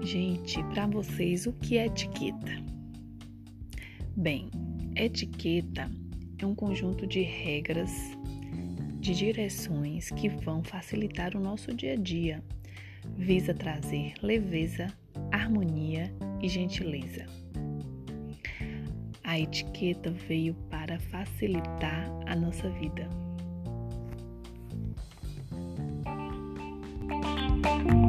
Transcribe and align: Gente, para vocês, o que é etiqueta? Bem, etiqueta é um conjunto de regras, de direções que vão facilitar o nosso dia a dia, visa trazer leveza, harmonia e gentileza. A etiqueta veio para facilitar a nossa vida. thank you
Gente, 0.00 0.64
para 0.72 0.86
vocês, 0.86 1.46
o 1.46 1.52
que 1.52 1.76
é 1.76 1.84
etiqueta? 1.84 2.52
Bem, 4.16 4.48
etiqueta 4.96 5.90
é 6.38 6.46
um 6.46 6.54
conjunto 6.54 7.06
de 7.06 7.20
regras, 7.20 7.90
de 8.98 9.14
direções 9.14 10.08
que 10.10 10.30
vão 10.30 10.64
facilitar 10.64 11.36
o 11.36 11.40
nosso 11.40 11.74
dia 11.74 11.92
a 11.92 11.96
dia, 11.96 12.42
visa 13.14 13.52
trazer 13.52 14.14
leveza, 14.22 14.86
harmonia 15.30 16.10
e 16.40 16.48
gentileza. 16.48 17.26
A 19.22 19.38
etiqueta 19.38 20.10
veio 20.10 20.54
para 20.70 20.98
facilitar 20.98 22.08
a 22.26 22.34
nossa 22.34 22.70
vida. 22.70 23.06
thank 27.66 27.90
you 27.90 28.05